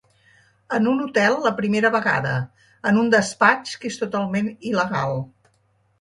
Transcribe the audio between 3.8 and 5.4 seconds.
que és totalment il·legal.